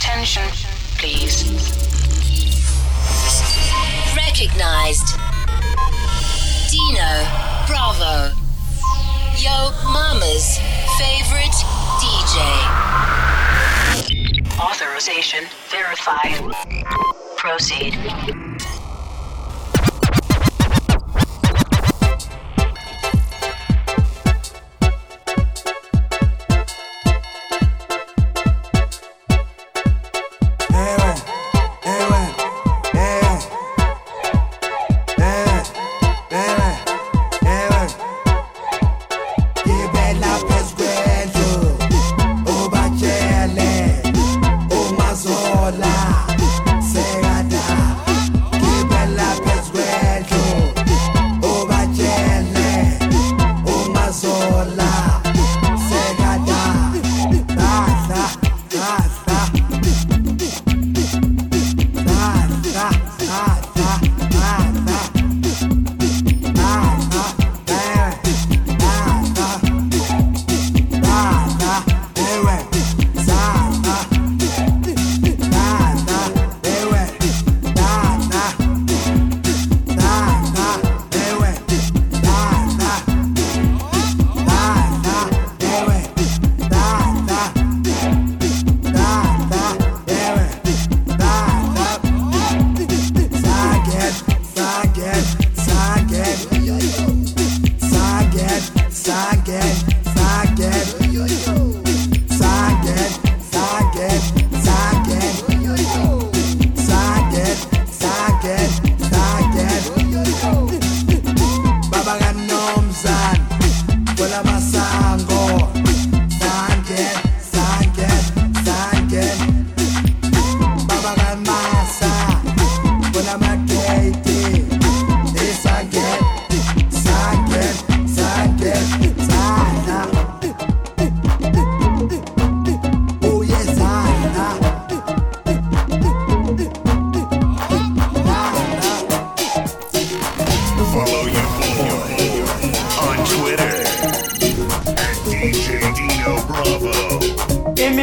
Attention, 0.00 0.48
please. 0.96 1.44
Recognized. 4.16 5.06
Dino 6.70 7.28
Bravo. 7.66 8.32
Yo 9.36 9.70
Mama's 9.92 10.58
favorite 10.98 11.52
DJ. 12.00 12.40
Authorization 14.58 15.44
verified. 15.68 16.50
Proceed. 17.36 18.49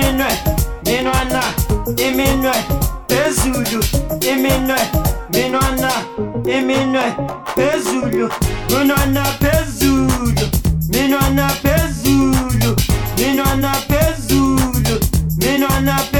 iminwe 0.07 0.27
minwana 0.85 1.41
iminwe 2.07 2.53
phezulu 3.07 3.79
iminwe 4.31 4.79
minwana 5.33 5.91
iminwe 6.57 7.05
phezulu 7.55 8.29
minuana 8.69 9.23
phezulu 9.41 10.45
minuana 10.89 11.47
phezulu 11.63 12.75
minuana 13.17 13.71
phezulu 13.89 14.95
minuana. 15.41 15.97
phezulu 15.97 16.16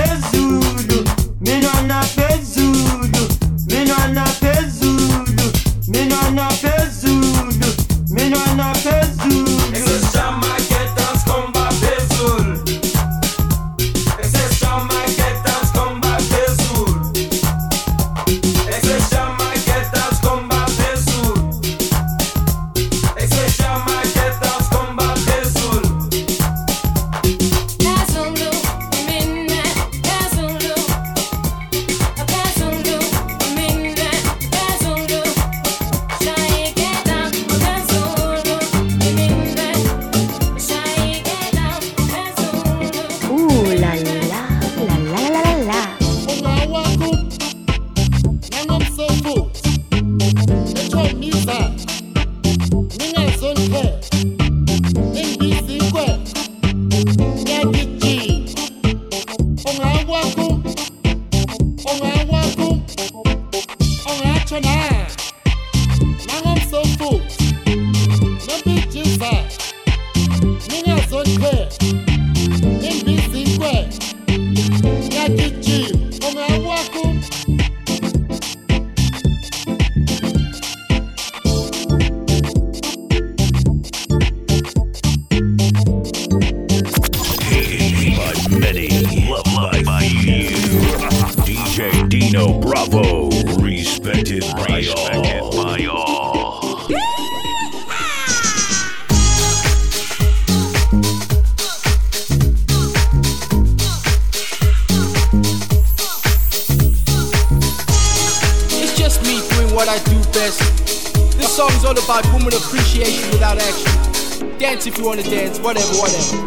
if 114.87 114.97
you 114.97 115.05
wanna 115.05 115.23
dance, 115.23 115.59
whatever, 115.59 115.93
whatever. 115.99 116.37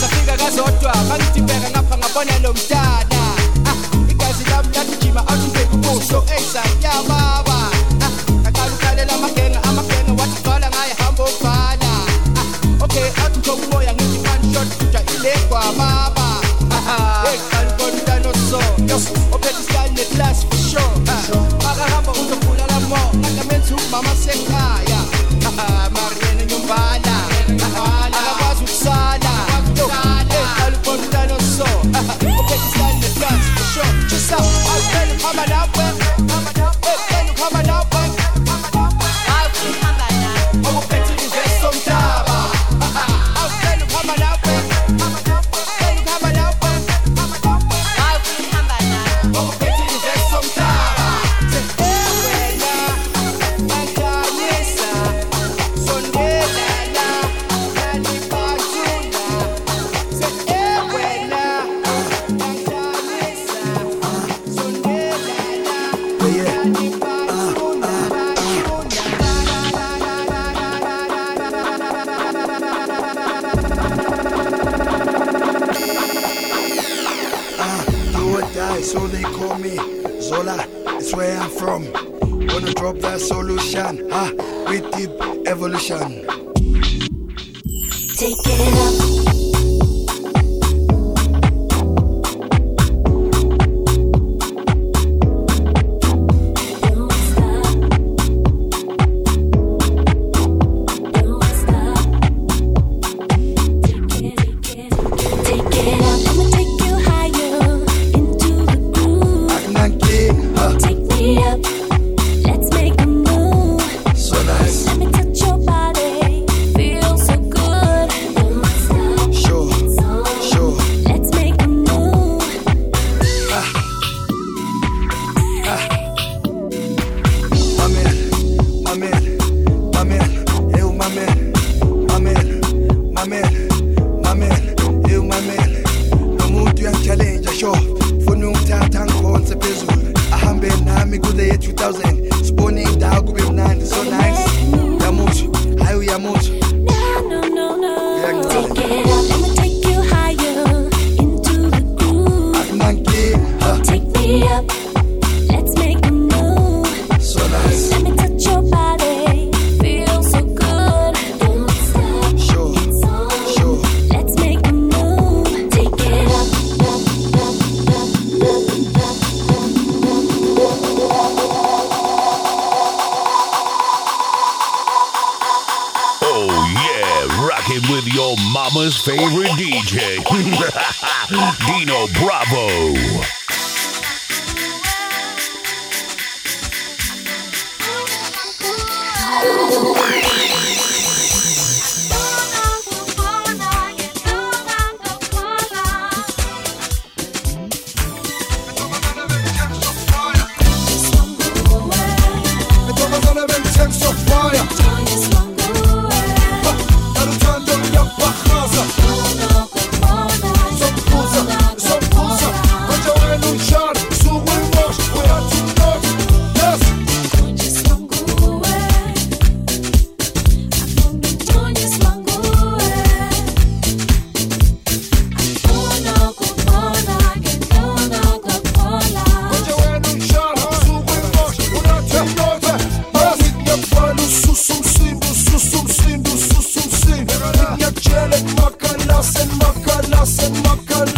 Safika 0.00 0.36
ngabona 1.98 2.38
lo 2.38 2.52
mdada 2.52 3.22
ah, 3.66 4.10
igazi 4.10 4.44
lami 4.50 4.68
lagijima 4.76 5.28
athi 5.28 5.48
ngekubuso 5.50 6.24
exact 6.38 6.84
yababa 6.84 7.70
ah, 8.00 8.10
ngaqala 8.42 8.72
ukhalela 8.74 9.12
amagenga 9.12 9.62
amagenga 9.62 10.22
wathi 10.22 10.40
gcwala 10.42 10.70
ngayihamba 10.70 11.24
obhala 11.24 11.92
ah, 12.36 12.84
okay 12.84 13.10
one 14.26 14.70
shot 14.92 15.10
ile 15.14 15.32
Vamos 23.96 24.18
secar. 24.18 24.85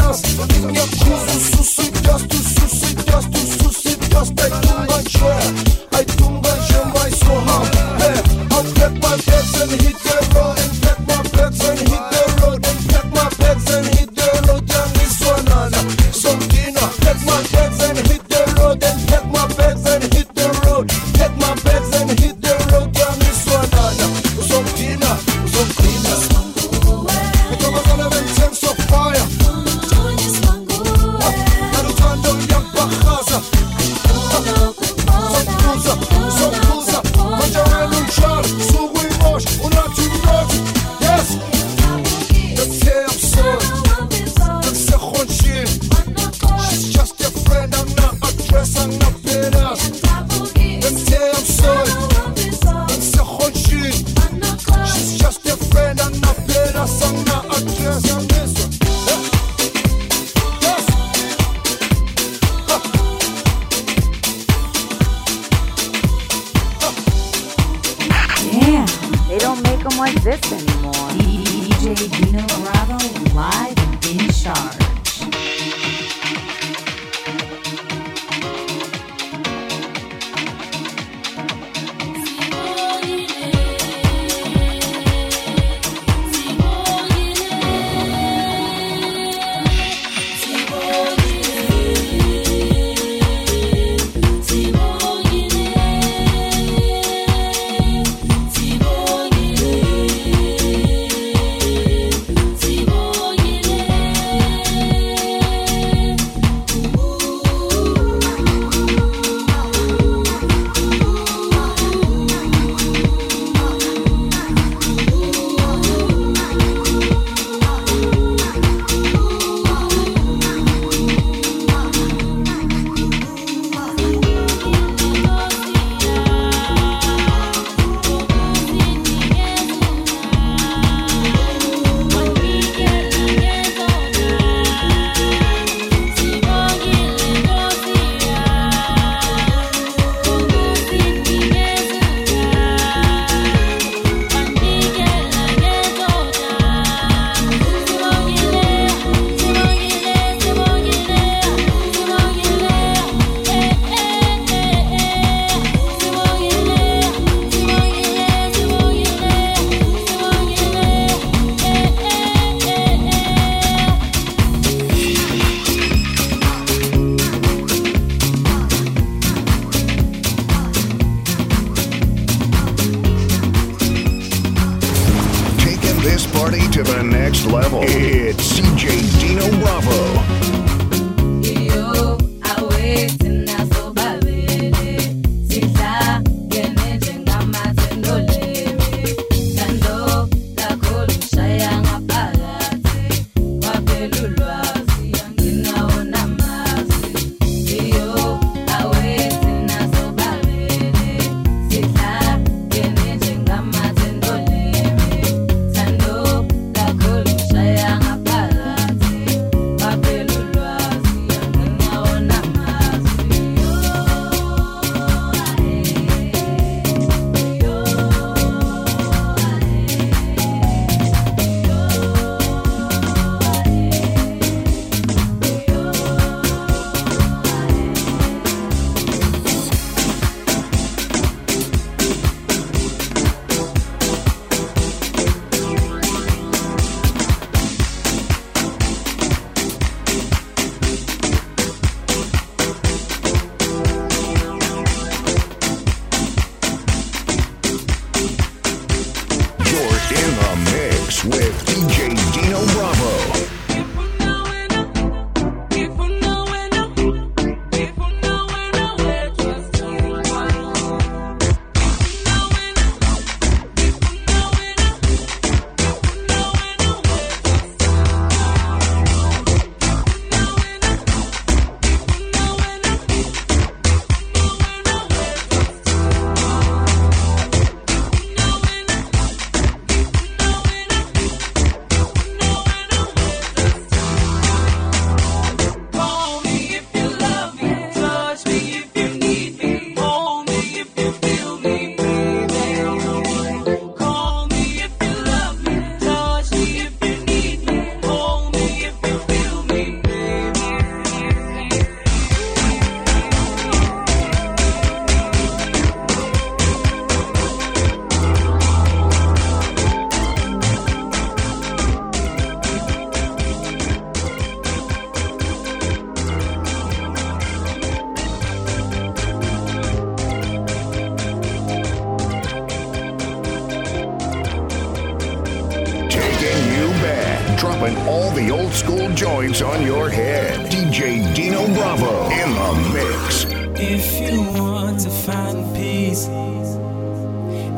Deus, 0.08 0.22
eu 0.62 0.72
me 0.72 0.78
acuso 0.78 1.57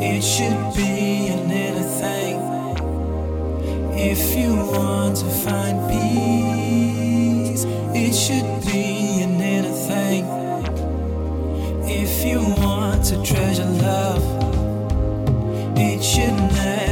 It 0.03 0.23
should 0.23 0.75
be 0.75 1.29
an 1.29 1.51
anything 1.51 1.81
thing. 2.01 2.37
If 3.93 4.35
you 4.35 4.55
want 4.55 5.17
to 5.19 5.27
find 5.27 5.77
peace, 5.91 7.65
it 7.95 8.15
should 8.15 8.65
be 8.65 9.23
an 9.23 9.41
anything 9.41 9.81
thing. 9.91 10.25
If 11.85 12.25
you 12.25 12.41
want 12.41 13.05
to 13.07 13.23
treasure 13.23 13.65
love, 13.65 14.23
it 15.77 16.03
should 16.03 16.37
never. 16.53 16.90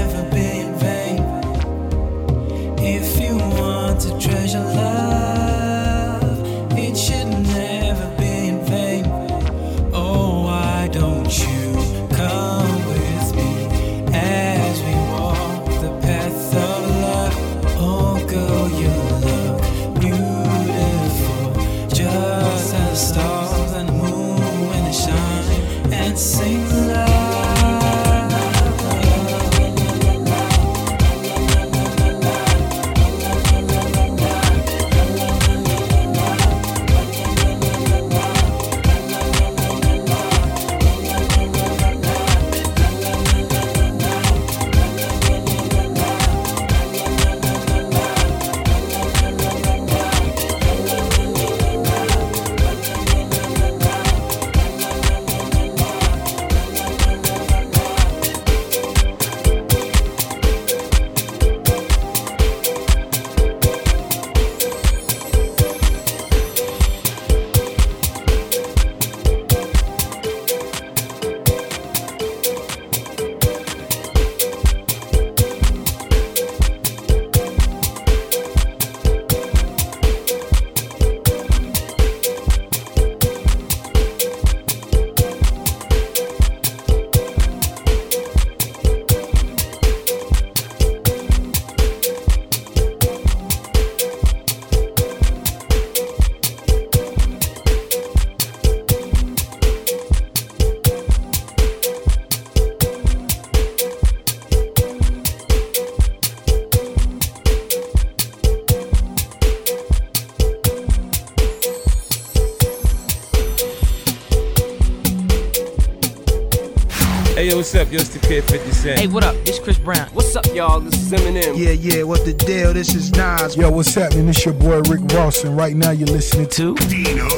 Up? 117.78 117.92
Yo, 117.92 118.00
it's 118.00 118.08
the 118.08 118.18
kid 118.18 118.42
50 118.44 118.72
Cent. 118.72 118.98
Hey, 118.98 119.06
what 119.06 119.22
up? 119.22 119.36
It's 119.46 119.58
Chris 119.60 119.78
Brown. 119.78 120.08
What's 120.12 120.34
up, 120.34 120.46
y'all? 120.52 120.80
This 120.80 120.94
is 120.94 121.12
Eminem. 121.12 121.56
Yeah, 121.56 121.70
yeah, 121.70 122.02
what 122.02 122.24
the 122.24 122.32
deal? 122.32 122.72
This 122.74 122.94
is 122.94 123.12
Nas. 123.12 123.56
Yo, 123.56 123.70
what's 123.70 123.94
happening? 123.94 124.28
It's 124.28 124.44
your 124.44 124.54
boy 124.54 124.80
Rick 124.80 125.00
Ross, 125.12 125.44
and 125.44 125.56
right 125.56 125.76
now 125.76 125.90
you're 125.90 126.08
listening 126.08 126.48
to 126.48 126.74
Dino 126.74 127.28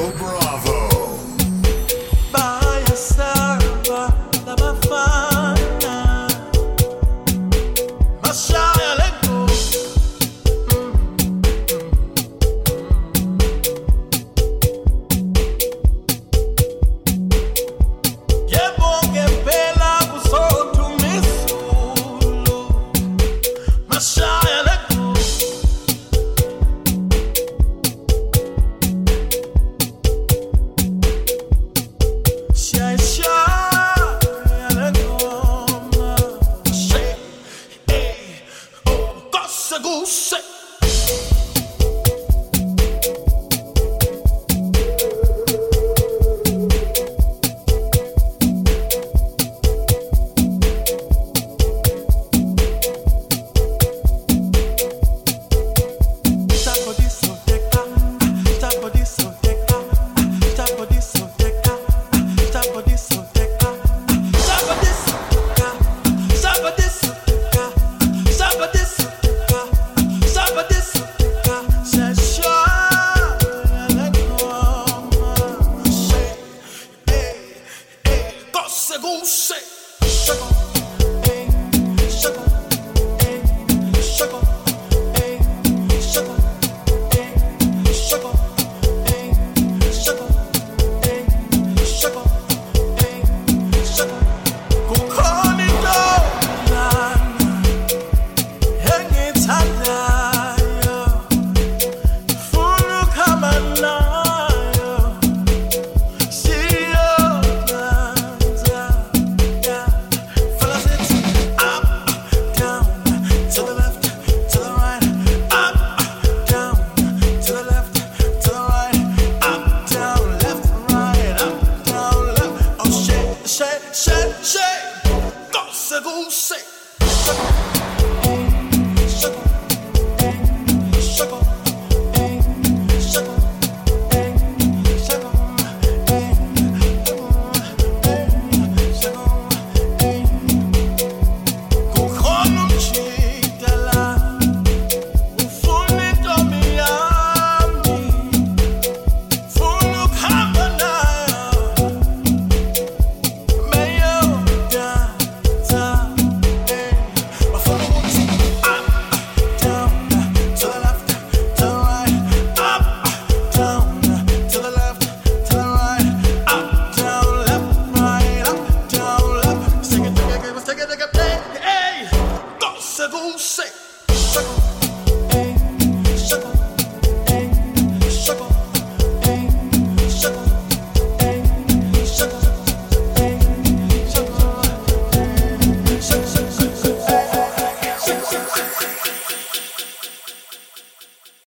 sugar. 80.21 80.80